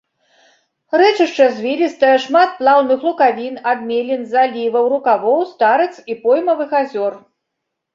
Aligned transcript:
Рэчышча 1.01 1.45
звілістае, 1.57 2.15
шмат 2.25 2.57
плаўных 2.63 2.99
лукавін, 3.11 3.63
адмелін, 3.75 4.21
заліваў, 4.35 4.93
рукавоў, 4.99 5.41
старыц 5.55 5.91
і 6.13 6.21
поймавых 6.29 6.69
азёр. 6.85 7.13